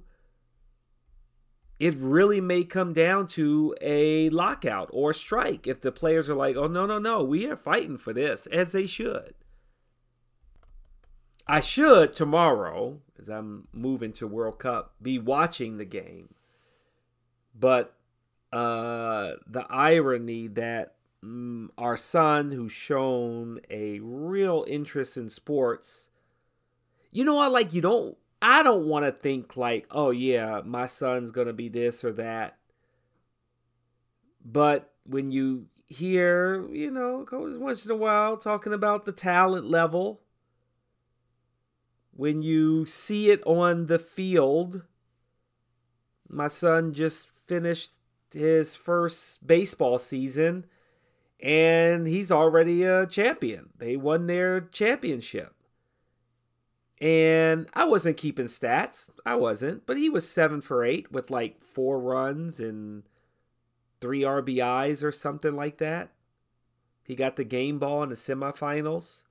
it 1.79 1.96
really 1.98 2.39
may 2.39 2.63
come 2.63 2.94
down 2.94 3.27
to 3.27 3.75
a 3.82 4.29
lockout 4.29 4.89
or 4.94 5.12
a 5.12 5.13
strike 5.13 5.67
if 5.67 5.82
the 5.82 5.91
players 5.91 6.29
are 6.29 6.36
like, 6.36 6.55
oh, 6.55 6.67
no, 6.67 6.86
no, 6.86 7.00
no, 7.00 7.24
we 7.24 7.48
are 7.48 7.58
fighting 7.58 7.98
for 7.98 8.13
this, 8.13 8.48
as 8.48 8.72
they 8.72 8.88
should. 8.88 9.34
I 11.48 11.62
should 11.62 12.13
tomorrow, 12.13 13.01
as 13.20 13.29
I'm 13.29 13.67
moving 13.72 14.13
to 14.13 14.27
World 14.27 14.60
Cup, 14.60 14.96
be 15.01 15.20
watching 15.20 15.77
the 15.77 15.86
game. 15.86 16.34
But 17.53 17.94
uh, 18.51 19.34
the 19.46 19.65
irony 19.70 20.48
that 20.48 20.96
mm, 21.24 21.67
our 21.77 21.98
son, 21.98 22.51
who's 22.51 22.72
shown 22.72 23.60
a 23.70 24.00
real 24.00 24.65
interest 24.67 25.17
in 25.17 25.29
sports, 25.29 26.10
you 27.12 27.24
know 27.25 27.36
what? 27.36 27.51
Like, 27.51 27.74
you 27.74 27.82
don't, 27.82 28.17
I 28.41 28.63
don't 28.63 28.85
want 28.87 29.05
to 29.05 29.11
think 29.11 29.57
like, 29.57 29.87
oh, 29.91 30.11
yeah, 30.11 30.61
my 30.63 30.87
son's 30.87 31.31
going 31.31 31.47
to 31.47 31.53
be 31.53 31.69
this 31.69 32.03
or 32.03 32.13
that. 32.13 32.57
But 34.43 34.93
when 35.05 35.31
you 35.31 35.67
hear, 35.87 36.67
you 36.69 36.91
know, 36.91 37.25
once 37.31 37.85
in 37.85 37.91
a 37.91 37.95
while 37.95 38.37
talking 38.37 38.73
about 38.73 39.05
the 39.05 39.11
talent 39.11 39.65
level, 39.65 40.21
when 42.11 42.41
you 42.41 42.85
see 42.85 43.31
it 43.31 43.41
on 43.45 43.87
the 43.87 43.99
field, 43.99 44.83
my 46.29 46.47
son 46.47 46.93
just 46.93 47.29
finished 47.29 47.91
his 48.31 48.75
first 48.75 49.45
baseball 49.45 49.97
season 49.97 50.65
and 51.39 52.07
he's 52.07 52.31
already 52.31 52.83
a 52.83 53.05
champion. 53.05 53.69
They 53.77 53.97
won 53.97 54.27
their 54.27 54.61
championship. 54.61 55.54
And 57.05 57.67
I 57.75 57.85
wasn't 57.85 58.17
keeping 58.17 58.47
stats. 58.47 59.12
I 59.27 59.35
wasn't, 59.35 59.85
but 59.85 59.95
he 59.95 60.09
was 60.09 60.27
7 60.27 60.59
for 60.62 60.83
8 60.83 61.12
with 61.12 61.29
like 61.29 61.62
4 61.62 62.00
runs 62.00 62.59
and 62.59 63.03
3 64.01 64.21
RBIs 64.21 65.03
or 65.03 65.12
something 65.12 65.55
like 65.55 65.77
that. 65.77 66.13
He 67.03 67.13
got 67.13 67.35
the 67.35 67.43
game 67.43 67.77
ball 67.77 68.01
in 68.01 68.09
the 68.09 68.15
semifinals. 68.15 69.21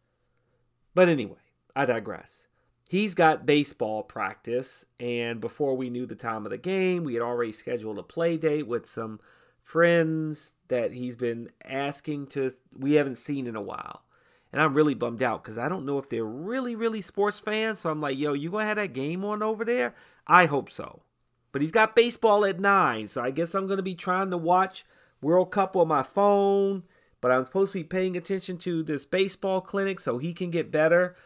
But 0.95 1.09
anyway, 1.09 1.41
I 1.75 1.85
digress. 1.85 2.47
He's 2.89 3.17
got 3.17 3.45
baseball 3.45 4.05
practice, 4.05 4.87
and 5.01 5.41
before 5.41 5.77
we 5.77 5.91
knew 5.91 6.07
the 6.07 6.15
time 6.15 6.47
of 6.47 6.51
the 6.51 6.59
game, 6.59 7.03
we 7.03 7.15
had 7.15 7.25
already 7.25 7.51
scheduled 7.51 7.99
a 7.99 8.05
play 8.05 8.37
date 8.37 8.69
with 8.69 8.87
some 8.87 9.19
friends 9.65 10.55
that 10.69 10.93
he's 10.93 11.17
been 11.17 11.51
asking 11.65 12.29
to 12.29 12.53
we 12.73 12.93
haven't 12.93 13.19
seen 13.19 13.49
in 13.49 13.57
a 13.57 13.61
while. 13.61 14.05
And 14.55 14.63
I'm 14.63 14.73
really 14.73 14.95
bummed 14.95 15.21
out 15.21 15.43
because 15.43 15.59
I 15.59 15.69
don't 15.69 15.85
know 15.85 15.99
if 15.99 16.09
they're 16.09 16.25
really, 16.25 16.77
really 16.77 17.01
sports 17.01 17.41
fans. 17.41 17.81
So 17.81 17.91
I'm 17.91 18.01
like, 18.01 18.17
yo, 18.17 18.35
you 18.35 18.53
gonna 18.53 18.67
have 18.67 18.77
that 18.77 18.93
game 18.93 19.25
on 19.25 19.43
over 19.43 19.65
there? 19.65 19.97
I 20.29 20.47
hope 20.47 20.71
so. 20.71 21.03
But 21.51 21.61
he's 21.61 21.73
got 21.73 21.97
baseball 21.97 22.45
at 22.45 22.61
nine, 22.61 23.09
so 23.09 23.21
I 23.21 23.33
guess 23.33 23.53
I'm 23.57 23.67
gonna 23.67 23.83
be 23.83 23.97
trying 23.97 24.31
to 24.31 24.37
watch 24.37 24.85
World 25.21 25.51
Cup 25.51 25.75
on 25.75 25.89
my 25.89 26.05
phone. 26.05 26.85
But 27.21 27.33
I'm 27.33 27.43
supposed 27.43 27.73
to 27.73 27.79
be 27.79 27.85
paying 27.85 28.17
attention 28.17 28.57
to 28.59 28.85
this 28.85 29.05
baseball 29.05 29.61
clinic 29.61 29.99
so 29.99 30.19
he 30.19 30.33
can 30.33 30.53
get 30.53 30.71
better. 30.71 31.17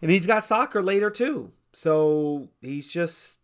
And 0.00 0.10
he's 0.10 0.26
got 0.26 0.42
soccer 0.42 0.82
later 0.82 1.10
too. 1.10 1.52
So 1.72 2.48
he's 2.62 2.86
just 2.86 3.36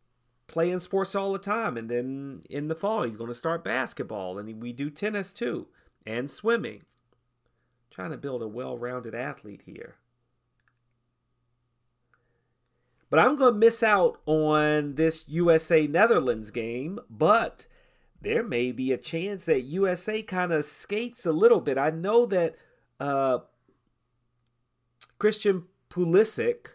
playing 0.47 0.79
sports 0.79 1.15
all 1.15 1.35
the 1.35 1.39
time. 1.39 1.77
And 1.77 1.91
then 1.91 2.45
in 2.49 2.69
the 2.69 2.75
fall, 2.75 3.03
he's 3.03 3.17
going 3.17 3.29
to 3.29 3.35
start 3.35 3.65
basketball. 3.65 4.39
And 4.39 4.63
we 4.63 4.73
do 4.73 4.89
tennis 4.89 5.35
too, 5.35 5.67
and 6.07 6.31
swimming. 6.31 6.85
Trying 7.91 8.11
to 8.11 8.17
build 8.17 8.43
a 8.43 8.49
well 8.49 8.79
rounded 8.79 9.15
athlete 9.15 9.63
here. 9.65 9.97
But 13.11 13.19
I'm 13.19 13.37
going 13.37 13.55
to 13.55 13.59
miss 13.59 13.83
out 13.83 14.21
on 14.25 14.95
this 14.95 15.25
USA 15.27 15.87
Netherlands 15.87 16.51
game. 16.53 17.01
But 17.11 17.67
there 18.23 18.45
may 18.45 18.71
be 18.71 18.93
a 18.93 18.99
chance 18.99 19.47
that 19.47 19.63
USA 19.63 20.23
kind 20.23 20.53
of 20.53 20.65
skates 20.65 21.27
a 21.27 21.33
little 21.33 21.61
bit. 21.61 21.77
I 21.77 21.91
know 21.91 22.25
that 22.27 22.55
uh, 23.01 23.39
Christian 25.19 25.65
Pulisic 25.89 26.69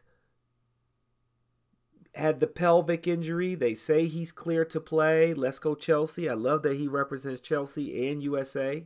had 2.13 2.39
the 2.41 2.48
pelvic 2.48 3.07
injury. 3.07 3.55
They 3.55 3.74
say 3.74 4.07
he's 4.07 4.31
clear 4.34 4.65
to 4.65 4.79
play. 4.81 5.34
Let's 5.34 5.60
go 5.60 5.74
Chelsea. 5.74 6.29
I 6.29 6.34
love 6.34 6.63
that 6.63 6.77
he 6.77 6.88
represents 6.88 7.41
Chelsea 7.41 8.10
and 8.10 8.22
USA. 8.22 8.86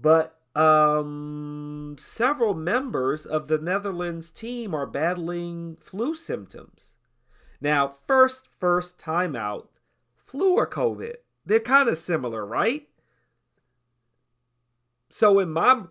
But 0.00 0.37
um, 0.58 1.94
several 2.00 2.52
members 2.52 3.24
of 3.24 3.46
the 3.46 3.58
Netherlands 3.58 4.32
team 4.32 4.74
are 4.74 4.86
battling 4.86 5.76
flu 5.80 6.16
symptoms. 6.16 6.96
Now, 7.60 7.94
first, 8.08 8.48
first 8.58 8.98
time 8.98 9.36
out, 9.36 9.70
flu 10.24 10.56
or 10.56 10.66
COVID? 10.66 11.14
They're 11.46 11.60
kind 11.60 11.88
of 11.88 11.96
similar, 11.96 12.44
right? 12.44 12.88
So 15.08 15.38
in 15.38 15.52
my 15.52 15.84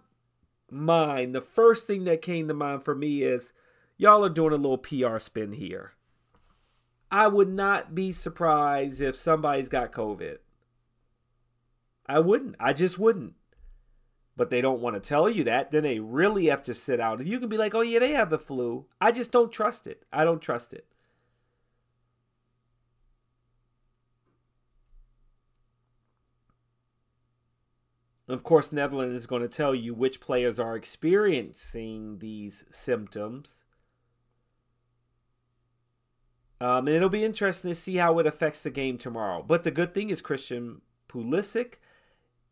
mind, 0.69 1.33
the 1.33 1.41
first 1.41 1.87
thing 1.87 2.03
that 2.03 2.21
came 2.21 2.49
to 2.49 2.53
mind 2.53 2.83
for 2.83 2.93
me 2.93 3.23
is 3.23 3.53
y'all 3.95 4.25
are 4.25 4.29
doing 4.29 4.51
a 4.51 4.57
little 4.57 4.77
PR 4.77 5.17
spin 5.17 5.53
here. 5.53 5.93
I 7.09 7.27
would 7.27 7.49
not 7.49 7.95
be 7.95 8.11
surprised 8.11 8.99
if 8.99 9.15
somebody's 9.15 9.69
got 9.69 9.93
COVID. 9.93 10.39
I 12.05 12.19
wouldn't. 12.19 12.55
I 12.59 12.73
just 12.73 12.99
wouldn't. 12.99 13.36
But 14.37 14.51
they 14.51 14.61
don't 14.61 14.79
want 14.79 14.95
to 14.95 14.99
tell 15.01 15.29
you 15.29 15.43
that. 15.45 15.71
Then 15.71 15.83
they 15.83 15.99
really 15.99 16.45
have 16.45 16.61
to 16.63 16.73
sit 16.73 16.99
out. 16.99 17.19
And 17.19 17.27
you 17.27 17.39
can 17.39 17.49
be 17.49 17.57
like, 17.57 17.73
oh, 17.73 17.81
yeah, 17.81 17.99
they 17.99 18.11
have 18.11 18.29
the 18.29 18.37
flu. 18.37 18.85
I 19.01 19.11
just 19.11 19.31
don't 19.31 19.51
trust 19.51 19.87
it. 19.87 20.03
I 20.13 20.23
don't 20.23 20.41
trust 20.41 20.73
it. 20.73 20.85
Of 28.27 28.43
course, 28.43 28.71
Netherlands 28.71 29.15
is 29.15 29.25
going 29.25 29.41
to 29.41 29.47
tell 29.47 29.73
you 29.73 29.93
which 29.93 30.19
players 30.19 30.59
are 30.59 30.75
experiencing 30.75 32.19
these 32.19 32.65
symptoms. 32.69 33.63
Um, 36.59 36.87
and 36.87 36.89
it'll 36.89 37.09
be 37.09 37.23
interesting 37.23 37.71
to 37.71 37.75
see 37.75 37.95
how 37.95 38.19
it 38.19 38.27
affects 38.27 38.63
the 38.63 38.69
game 38.69 38.97
tomorrow. 38.97 39.43
But 39.43 39.63
the 39.63 39.71
good 39.71 39.93
thing 39.93 40.09
is 40.09 40.21
Christian 40.21 40.81
Pulisic 41.07 41.75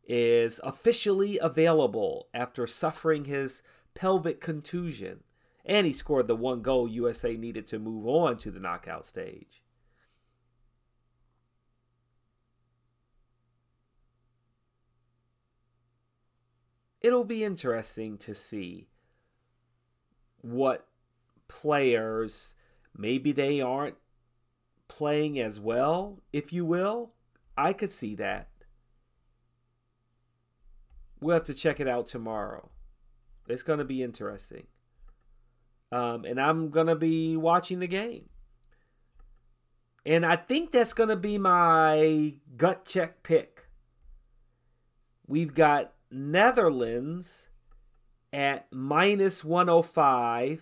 is 0.08 0.60
officially 0.64 1.40
available 1.40 2.28
after 2.34 2.68
suffering 2.68 3.26
his 3.26 3.62
pelvic 3.94 4.40
contusion. 4.40 5.24
And 5.66 5.88
he 5.88 5.94
scored 5.94 6.28
the 6.28 6.36
one 6.36 6.62
goal 6.62 6.88
USA 6.88 7.36
needed 7.36 7.66
to 7.68 7.80
move 7.80 8.06
on 8.06 8.38
to 8.38 8.52
the 8.52 8.60
knockout 8.60 9.06
stage. 9.06 9.64
it'll 17.06 17.24
be 17.24 17.44
interesting 17.44 18.18
to 18.18 18.34
see 18.34 18.88
what 20.42 20.88
players 21.48 22.56
maybe 22.98 23.32
they 23.32 23.62
aren't 23.62 23.98
playing 24.88 25.40
as 25.40 25.60
well, 25.60 26.20
if 26.34 26.52
you 26.52 26.66
will. 26.66 27.12
I 27.56 27.74
could 27.74 27.92
see 27.92 28.16
that. 28.16 28.50
We'll 31.20 31.36
have 31.36 31.44
to 31.46 31.54
check 31.54 31.80
it 31.80 31.88
out 31.88 32.08
tomorrow. 32.08 32.70
It's 33.48 33.64
going 33.64 33.80
to 33.80 33.86
be 33.86 34.04
interesting. 34.04 34.68
Um, 35.92 36.26
and 36.26 36.40
I'm 36.40 36.70
going 36.70 36.88
to 36.88 36.96
be 36.96 37.38
watching 37.38 37.80
the 37.80 37.88
game. 37.88 38.30
And 40.06 40.26
I 40.26 40.36
think 40.36 40.72
that's 40.72 40.94
going 40.94 41.10
to 41.10 41.16
be 41.16 41.38
my 41.38 42.36
gut 42.58 42.86
check 42.86 43.24
pick. 43.24 43.68
We've 45.28 45.54
got 45.54 45.94
Netherlands 46.12 47.48
at 48.32 48.68
minus 48.72 49.44
105, 49.44 50.62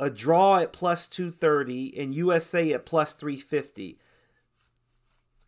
a 0.00 0.10
draw 0.10 0.58
at 0.58 0.72
plus 0.72 1.06
230, 1.06 1.96
and 1.98 2.14
USA 2.14 2.72
at 2.72 2.86
plus 2.86 3.14
350. 3.14 3.98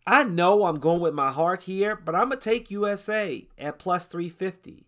I 0.06 0.24
know 0.24 0.64
I'm 0.64 0.80
going 0.80 1.00
with 1.00 1.14
my 1.14 1.30
heart 1.30 1.62
here, 1.62 1.94
but 1.94 2.14
I'm 2.14 2.28
going 2.28 2.40
to 2.40 2.44
take 2.44 2.70
USA 2.70 3.46
at 3.58 3.78
plus 3.78 4.06
350. 4.06 4.86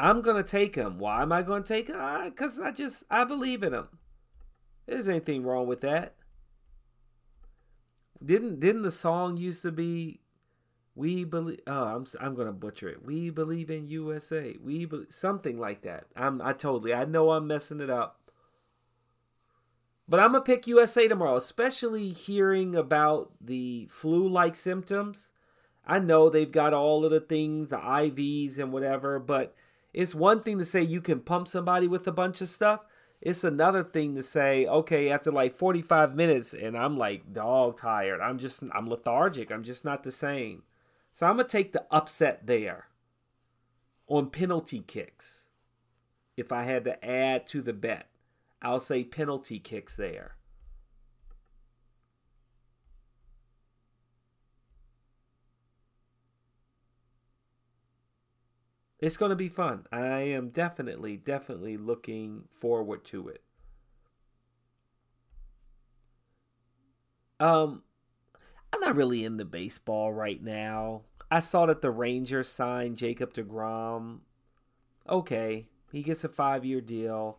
I'm 0.00 0.22
going 0.22 0.36
to 0.36 0.48
take 0.48 0.76
him. 0.76 0.98
Why 0.98 1.22
am 1.22 1.32
I 1.32 1.42
going 1.42 1.64
to 1.64 1.68
take 1.68 1.88
him? 1.88 1.98
Because 2.24 2.60
I 2.60 2.70
just, 2.70 3.02
I 3.10 3.24
believe 3.24 3.62
in 3.62 3.74
him. 3.74 3.88
There's 4.86 5.08
anything 5.08 5.42
wrong 5.42 5.66
with 5.66 5.80
that. 5.80 6.14
Didn't 8.24 8.58
didn't 8.58 8.82
the 8.82 8.90
song 8.90 9.36
used 9.36 9.62
to 9.62 9.70
be 9.70 10.20
we 10.98 11.22
believe 11.22 11.60
oh 11.68 11.84
I'm 11.84 12.06
I'm 12.20 12.34
to 12.34 12.52
butcher 12.52 12.88
it. 12.88 13.06
We 13.06 13.30
believe 13.30 13.70
in 13.70 13.88
USA. 13.88 14.56
We 14.60 14.84
be, 14.84 15.04
something 15.10 15.56
like 15.56 15.82
that. 15.82 16.06
I'm 16.16 16.42
I 16.42 16.52
totally 16.52 16.92
I 16.92 17.04
know 17.04 17.30
I'm 17.30 17.46
messing 17.46 17.80
it 17.80 17.88
up. 17.88 18.20
But 20.08 20.18
I'm 20.18 20.32
to 20.32 20.40
pick 20.40 20.66
USA 20.66 21.06
tomorrow, 21.06 21.36
especially 21.36 22.08
hearing 22.08 22.74
about 22.74 23.30
the 23.40 23.86
flu-like 23.90 24.56
symptoms. 24.56 25.30
I 25.86 26.00
know 26.00 26.28
they've 26.28 26.50
got 26.50 26.74
all 26.74 27.04
of 27.04 27.12
the 27.12 27.20
things, 27.20 27.68
the 27.68 27.76
IVs 27.76 28.58
and 28.58 28.72
whatever, 28.72 29.20
but 29.20 29.54
it's 29.94 30.14
one 30.14 30.40
thing 30.40 30.58
to 30.58 30.64
say 30.64 30.82
you 30.82 31.00
can 31.00 31.20
pump 31.20 31.46
somebody 31.46 31.86
with 31.86 32.08
a 32.08 32.12
bunch 32.12 32.40
of 32.40 32.48
stuff. 32.48 32.80
It's 33.20 33.44
another 33.44 33.84
thing 33.84 34.16
to 34.16 34.22
say, 34.22 34.66
okay, 34.66 35.10
after 35.10 35.30
like 35.30 35.54
45 35.54 36.16
minutes 36.16 36.54
and 36.54 36.76
I'm 36.76 36.96
like 36.98 37.32
dog 37.32 37.76
tired. 37.76 38.20
I'm 38.20 38.38
just 38.38 38.62
I'm 38.72 38.88
lethargic. 38.88 39.52
I'm 39.52 39.62
just 39.62 39.84
not 39.84 40.02
the 40.02 40.12
same. 40.12 40.62
So 41.12 41.26
I'm 41.26 41.36
going 41.36 41.46
to 41.46 41.52
take 41.52 41.72
the 41.72 41.86
upset 41.90 42.46
there 42.46 42.88
on 44.06 44.30
penalty 44.30 44.80
kicks. 44.80 45.48
If 46.36 46.52
I 46.52 46.62
had 46.62 46.84
to 46.84 47.04
add 47.04 47.46
to 47.46 47.62
the 47.62 47.72
bet, 47.72 48.08
I'll 48.62 48.80
say 48.80 49.04
penalty 49.04 49.58
kicks 49.58 49.96
there. 49.96 50.36
It's 59.00 59.16
going 59.16 59.30
to 59.30 59.36
be 59.36 59.48
fun. 59.48 59.86
I 59.92 60.20
am 60.20 60.48
definitely, 60.48 61.16
definitely 61.16 61.76
looking 61.76 62.44
forward 62.60 63.04
to 63.06 63.28
it. 63.28 63.42
Um, 67.38 67.82
I'm 68.72 68.80
not 68.80 68.96
really 68.96 69.24
into 69.24 69.44
baseball 69.44 70.12
right 70.12 70.42
now. 70.42 71.02
I 71.30 71.40
saw 71.40 71.66
that 71.66 71.82
the 71.82 71.90
Rangers 71.90 72.48
signed 72.48 72.96
Jacob 72.96 73.34
DeGrom. 73.34 74.20
Okay, 75.08 75.68
he 75.92 76.02
gets 76.02 76.24
a 76.24 76.28
five 76.28 76.64
year 76.64 76.80
deal. 76.80 77.38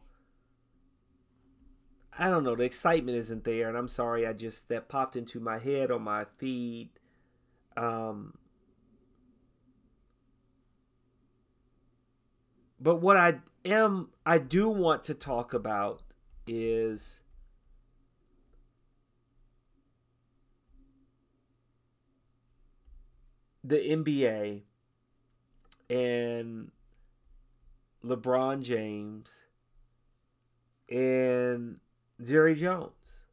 I 2.18 2.30
don't 2.30 2.44
know, 2.44 2.56
the 2.56 2.64
excitement 2.64 3.18
isn't 3.18 3.46
there, 3.46 3.70
and 3.70 3.78
I'm 3.78 3.88
sorry, 3.88 4.28
I 4.28 4.34
just 4.34 4.68
that 4.70 4.90
popped 4.90 5.16
into 5.16 5.40
my 5.40 5.58
head 5.58 5.90
on 5.90 6.02
my 6.02 6.26
feed. 6.38 6.90
Um, 7.78 8.38
but 12.80 12.98
what 12.98 13.16
I 13.16 13.36
am 13.64 14.10
I 14.26 14.38
do 14.38 14.68
want 14.70 15.04
to 15.06 15.14
talk 15.14 15.54
about 15.54 16.02
is 16.46 17.22
the 23.70 23.78
NBA 23.78 24.64
and 25.90 26.72
LeBron 28.04 28.64
James 28.64 29.32
and 30.90 31.78
Jerry 32.22 32.56
Jones. 32.56 33.24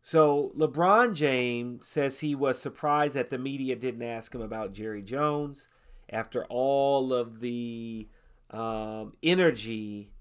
So 0.00 0.52
LeBron 0.56 1.14
James 1.14 1.86
says 1.86 2.20
he 2.20 2.34
was 2.34 2.58
surprised 2.58 3.14
that 3.14 3.28
the 3.28 3.36
media 3.36 3.76
didn't 3.76 4.02
ask 4.02 4.34
him 4.34 4.40
about 4.40 4.72
Jerry 4.72 5.02
Jones 5.02 5.68
after 6.08 6.46
all 6.46 7.12
of 7.12 7.40
the 7.40 8.08
um, 8.50 9.12
energy 9.22 10.12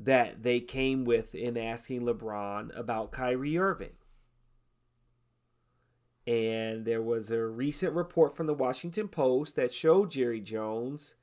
that 0.00 0.42
they 0.42 0.58
came 0.58 1.04
with 1.04 1.32
in 1.32 1.56
asking 1.56 2.00
LeBron 2.02 2.76
about 2.76 3.12
Kyrie 3.12 3.56
Irving. 3.56 3.92
And 6.26 6.84
there 6.84 7.02
was 7.02 7.30
a 7.30 7.44
recent 7.44 7.94
report 7.94 8.36
from 8.36 8.46
the 8.46 8.54
Washington 8.54 9.08
Post 9.08 9.56
that 9.56 9.72
showed 9.72 10.10
Jerry 10.10 10.40
Jones 10.40 11.14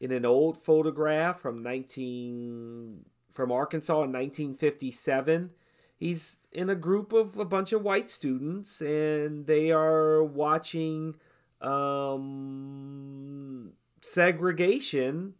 in 0.00 0.10
an 0.10 0.26
old 0.26 0.58
photograph 0.58 1.40
from 1.40 1.62
19 1.62 3.04
from 3.32 3.52
Arkansas 3.52 3.94
in 3.94 4.12
1957. 4.12 5.50
He's 5.96 6.46
in 6.52 6.68
a 6.68 6.74
group 6.74 7.12
of 7.12 7.38
a 7.38 7.44
bunch 7.44 7.72
of 7.72 7.82
white 7.82 8.10
students 8.10 8.80
and 8.80 9.46
they 9.46 9.70
are 9.70 10.22
watching 10.22 11.14
um, 11.60 13.72
segregation 14.00 15.34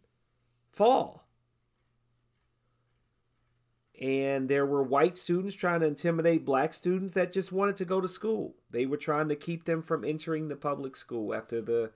fall. 0.71 1.24
And 4.01 4.49
there 4.49 4.65
were 4.65 4.83
white 4.83 5.17
students 5.17 5.55
trying 5.55 5.79
to 5.79 5.87
intimidate 5.87 6.45
black 6.45 6.73
students 6.73 7.13
that 7.13 7.31
just 7.31 7.53
wanted 7.53 7.77
to 7.77 7.85
go 7.85 8.01
to 8.01 8.07
school. 8.07 8.55
They 8.69 8.85
were 8.85 8.97
trying 8.97 9.29
to 9.29 9.35
keep 9.35 9.63
them 9.63 9.81
from 9.81 10.03
entering 10.03 10.49
the 10.49 10.57
public 10.57 10.97
school 10.97 11.33
after 11.33 11.61
the 11.61 11.91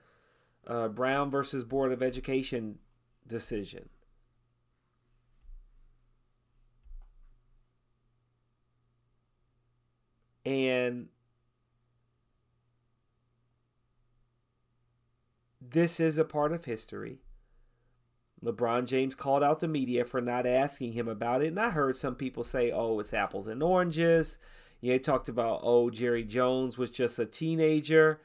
uh, 0.66 0.88
Brown 0.88 1.30
versus 1.30 1.62
Board 1.62 1.92
of 1.92 2.02
Education 2.02 2.78
decision. 3.26 3.90
And 10.46 11.08
this 15.60 16.00
is 16.00 16.16
a 16.16 16.24
part 16.24 16.52
of 16.52 16.64
history. 16.64 17.18
LeBron 18.44 18.86
James 18.86 19.14
called 19.14 19.42
out 19.42 19.60
the 19.60 19.68
media 19.68 20.04
for 20.04 20.20
not 20.20 20.46
asking 20.46 20.92
him 20.92 21.08
about 21.08 21.42
it. 21.42 21.48
And 21.48 21.60
I 21.60 21.70
heard 21.70 21.96
some 21.96 22.14
people 22.14 22.42
say, 22.42 22.70
oh, 22.70 22.98
it's 23.00 23.12
apples 23.12 23.46
and 23.46 23.62
oranges. 23.62 24.38
Yeah, 24.80 24.96
talked 24.98 25.28
about, 25.28 25.60
oh, 25.62 25.90
Jerry 25.90 26.24
Jones 26.24 26.78
was 26.78 26.88
just 26.88 27.18
a 27.18 27.26
teenager. 27.26 28.20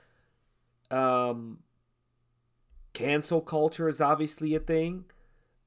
Um, 0.90 1.60
cancel 2.94 3.42
culture 3.42 3.90
is 3.90 4.00
obviously 4.00 4.56
a 4.56 4.60
thing. 4.60 5.06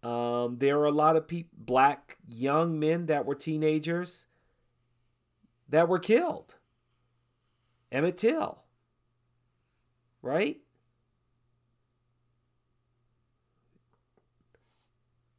Um, 0.03 0.57
there 0.59 0.79
are 0.79 0.87
a 0.87 0.93
lot 0.93 1.17
of 1.17 1.29
people, 1.29 1.51
black 1.59 2.17
young 2.31 2.79
men 2.79 3.07
that 3.07 3.27
were 3.27 3.35
teenagers 3.35 4.27
that 5.69 5.89
were 5.89 5.99
killed. 5.99 6.55
Emmett 7.91 8.17
Till, 8.17 8.63
right? 10.23 10.59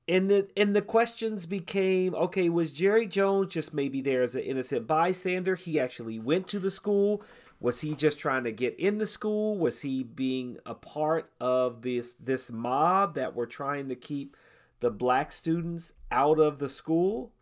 And 0.10 0.30
the 0.30 0.48
and 0.58 0.76
the 0.76 0.82
questions 0.82 1.46
became 1.46 2.16
okay 2.16 2.50
was 2.50 2.72
jerry 2.72 3.06
jones 3.06 3.54
just 3.54 3.76
maybe 3.76 4.02
there 4.02 4.24
as 4.24 4.36
an 4.36 4.42
innocent 4.42 4.88
bystander? 4.88 5.56
He 5.56 5.80
actually 5.80 6.20
went 6.20 6.48
to 6.48 6.60
the 6.60 6.72
school. 6.72 7.24
Was 7.62 7.82
he 7.82 7.94
just 7.94 8.18
trying 8.20 8.46
to 8.46 8.52
get 8.52 8.80
in 8.80 8.98
the 8.98 9.06
school? 9.06 9.58
Was 9.58 9.82
he 9.82 10.04
being 10.04 10.58
a 10.66 10.74
part 10.74 11.30
of 11.40 11.84
this 11.84 12.14
this 12.14 12.52
mob 12.52 13.14
that 13.16 13.36
were 13.36 13.46
trying 13.46 13.88
to 13.90 13.96
keep 13.96 14.36
the 14.80 14.90
black 14.90 15.32
students 15.32 15.94
out 16.10 16.40
of 16.40 16.58
the 16.58 16.70
school? 16.70 17.34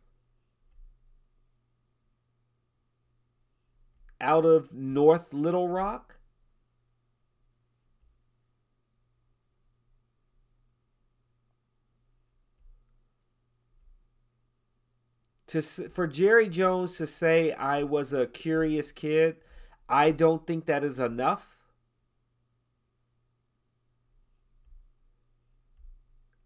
Out 4.19 4.45
of 4.45 4.73
north 4.73 5.33
little 5.33 5.69
rock 5.69 6.16
to 15.47 15.61
for 15.61 16.07
Jerry 16.07 16.49
Jones 16.49 16.97
to 16.97 17.07
say 17.07 17.53
I 17.53 17.83
was 17.83 18.13
a 18.13 18.27
curious 18.27 18.91
kid, 18.91 19.37
I 19.89 20.11
don't 20.11 20.45
think 20.45 20.65
that 20.65 20.83
is 20.83 20.99
enough. 20.99 21.55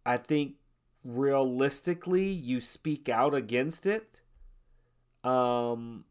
I 0.06 0.18
think 0.18 0.56
realistically 1.04 2.26
you 2.26 2.60
speak 2.60 3.10
out 3.10 3.34
against 3.34 3.86
it. 3.86 4.22
Um 5.24 6.06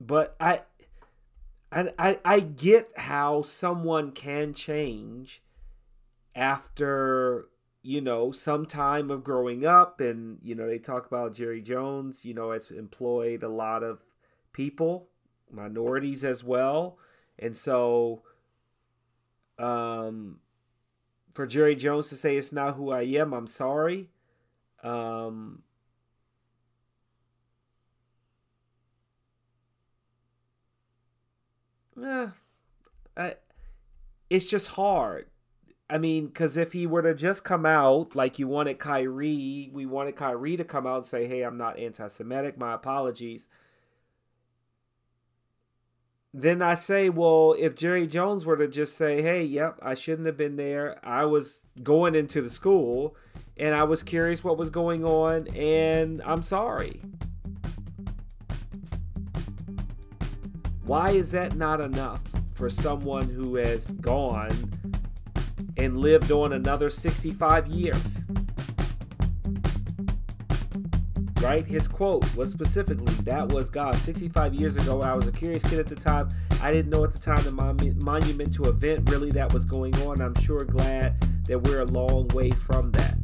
but 0.00 0.36
I 0.40 0.62
and 1.70 1.92
I, 1.98 2.18
I 2.24 2.40
get 2.40 2.92
how 2.96 3.42
someone 3.42 4.12
can 4.12 4.54
change 4.54 5.42
after 6.34 7.48
you 7.82 8.00
know 8.00 8.32
some 8.32 8.66
time 8.66 9.10
of 9.10 9.24
growing 9.24 9.64
up 9.64 10.00
and 10.00 10.38
you 10.42 10.54
know 10.54 10.66
they 10.66 10.78
talk 10.78 11.06
about 11.06 11.34
jerry 11.34 11.62
jones 11.62 12.24
you 12.24 12.34
know 12.34 12.50
has 12.52 12.70
employed 12.70 13.42
a 13.42 13.48
lot 13.48 13.82
of 13.82 14.00
people 14.52 15.08
minorities 15.50 16.24
as 16.24 16.44
well. 16.44 16.98
And 17.38 17.56
so 17.56 18.22
um 19.58 20.38
for 21.34 21.46
jerry 21.46 21.74
jones 21.74 22.08
to 22.08 22.14
say 22.14 22.36
it's 22.36 22.52
not 22.52 22.76
who 22.76 22.92
i 22.92 23.02
am 23.02 23.32
i'm 23.32 23.48
sorry 23.48 24.08
um 24.84 25.62
Eh. 32.02 32.28
I, 33.16 33.34
it's 34.30 34.44
just 34.44 34.68
hard. 34.68 35.26
I 35.90 35.96
mean, 35.96 36.26
because 36.26 36.56
if 36.56 36.72
he 36.72 36.86
were 36.86 37.02
to 37.02 37.14
just 37.14 37.44
come 37.44 37.64
out 37.64 38.14
like 38.14 38.38
you 38.38 38.46
wanted 38.46 38.78
Kyrie, 38.78 39.70
we 39.72 39.86
wanted 39.86 40.16
Kyrie 40.16 40.56
to 40.58 40.64
come 40.64 40.86
out 40.86 40.96
and 40.96 41.04
say, 41.04 41.26
hey, 41.26 41.42
I'm 41.42 41.56
not 41.56 41.78
anti 41.78 42.08
Semitic, 42.08 42.58
my 42.58 42.74
apologies. 42.74 43.48
Then 46.34 46.60
I 46.60 46.74
say, 46.74 47.08
well, 47.08 47.54
if 47.58 47.74
Jerry 47.74 48.06
Jones 48.06 48.44
were 48.44 48.58
to 48.58 48.68
just 48.68 48.98
say, 48.98 49.22
hey, 49.22 49.42
yep, 49.42 49.78
I 49.80 49.94
shouldn't 49.94 50.26
have 50.26 50.36
been 50.36 50.56
there. 50.56 51.00
I 51.02 51.24
was 51.24 51.62
going 51.82 52.14
into 52.14 52.42
the 52.42 52.50
school 52.50 53.16
and 53.56 53.74
I 53.74 53.84
was 53.84 54.02
curious 54.02 54.44
what 54.44 54.58
was 54.58 54.68
going 54.68 55.06
on 55.06 55.48
and 55.48 56.20
I'm 56.22 56.42
sorry. 56.42 57.00
Why 60.88 61.10
is 61.10 61.30
that 61.32 61.54
not 61.54 61.82
enough 61.82 62.22
for 62.54 62.70
someone 62.70 63.28
who 63.28 63.56
has 63.56 63.92
gone 63.92 64.72
and 65.76 65.98
lived 65.98 66.32
on 66.32 66.54
another 66.54 66.88
65 66.88 67.66
years? 67.66 68.20
Right? 71.42 71.66
His 71.66 71.86
quote 71.86 72.34
was 72.34 72.50
specifically 72.50 73.12
that 73.24 73.48
was 73.48 73.68
God. 73.68 73.96
65 73.96 74.54
years 74.54 74.78
ago, 74.78 75.02
I 75.02 75.12
was 75.12 75.26
a 75.26 75.32
curious 75.32 75.62
kid 75.62 75.78
at 75.78 75.88
the 75.88 75.94
time. 75.94 76.30
I 76.62 76.72
didn't 76.72 76.90
know 76.90 77.04
at 77.04 77.12
the 77.12 77.18
time 77.18 77.44
the 77.44 77.52
monumental 77.52 78.70
event 78.70 79.10
really 79.10 79.30
that 79.32 79.52
was 79.52 79.66
going 79.66 79.94
on. 80.06 80.22
I'm 80.22 80.36
sure 80.36 80.64
glad 80.64 81.22
that 81.48 81.58
we're 81.58 81.82
a 81.82 81.84
long 81.84 82.28
way 82.28 82.52
from 82.52 82.92
that. 82.92 83.18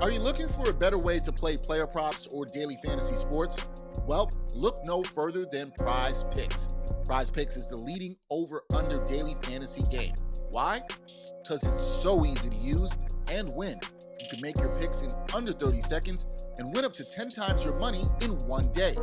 Are 0.00 0.10
you 0.10 0.18
looking 0.18 0.48
for 0.48 0.70
a 0.70 0.72
better 0.72 0.96
way 0.96 1.18
to 1.18 1.30
play 1.30 1.58
player 1.58 1.86
props 1.86 2.26
or 2.28 2.46
daily 2.46 2.78
fantasy 2.82 3.16
sports? 3.16 3.62
Well, 4.06 4.30
look 4.54 4.80
no 4.86 5.02
further 5.02 5.44
than 5.52 5.72
Prize 5.72 6.24
Picks. 6.34 6.74
Prize 7.04 7.30
Picks 7.30 7.58
is 7.58 7.68
the 7.68 7.76
leading 7.76 8.16
over 8.30 8.62
under 8.74 9.04
daily 9.04 9.36
fantasy 9.42 9.82
game. 9.90 10.14
Why? 10.52 10.80
Because 11.42 11.64
it's 11.64 11.82
so 11.82 12.24
easy 12.24 12.48
to 12.48 12.56
use 12.60 12.96
and 13.30 13.54
win. 13.54 13.78
You 14.22 14.26
can 14.30 14.40
make 14.40 14.56
your 14.56 14.74
picks 14.76 15.02
in 15.02 15.10
under 15.34 15.52
30 15.52 15.82
seconds 15.82 16.46
and 16.56 16.74
win 16.74 16.86
up 16.86 16.94
to 16.94 17.04
10 17.04 17.28
times 17.28 17.62
your 17.62 17.78
money 17.78 18.04
in 18.22 18.38
one 18.46 18.72
day. 18.72 18.94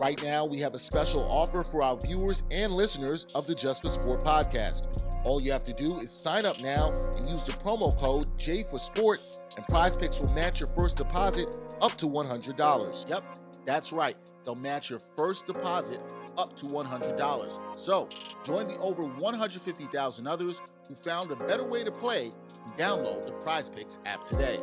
Right 0.00 0.20
now, 0.20 0.44
we 0.46 0.58
have 0.58 0.74
a 0.74 0.78
special 0.80 1.30
offer 1.30 1.62
for 1.62 1.84
our 1.84 1.96
viewers 1.96 2.42
and 2.50 2.72
listeners 2.72 3.24
of 3.36 3.46
the 3.46 3.54
Just 3.54 3.82
for 3.82 3.88
Sport 3.88 4.24
podcast. 4.24 5.04
All 5.22 5.40
you 5.40 5.52
have 5.52 5.64
to 5.64 5.72
do 5.72 5.98
is 5.98 6.10
sign 6.10 6.44
up 6.44 6.60
now 6.60 6.90
and 7.16 7.28
use 7.28 7.44
the 7.44 7.52
promo 7.52 7.96
code 7.98 8.26
J 8.36 8.64
for 8.64 8.78
Sport 8.78 9.20
and 9.60 9.68
Prize 9.68 9.94
Picks 9.94 10.20
will 10.20 10.30
match 10.30 10.58
your 10.58 10.70
first 10.70 10.96
deposit 10.96 11.58
up 11.82 11.94
to 11.98 12.06
$100. 12.06 13.10
Yep, 13.10 13.24
that's 13.66 13.92
right. 13.92 14.16
They'll 14.42 14.54
match 14.54 14.88
your 14.88 15.00
first 15.18 15.46
deposit 15.46 16.00
up 16.38 16.56
to 16.56 16.66
$100. 16.66 17.76
So, 17.76 18.08
join 18.42 18.64
the 18.64 18.78
over 18.78 19.02
150,000 19.02 20.26
others 20.26 20.62
who 20.88 20.94
found 20.94 21.30
a 21.30 21.36
better 21.36 21.64
way 21.64 21.84
to 21.84 21.92
play 21.92 22.30
and 22.66 22.72
download 22.78 23.26
the 23.26 23.32
Prize 23.32 23.68
Picks 23.68 23.98
app 24.06 24.24
today. 24.24 24.58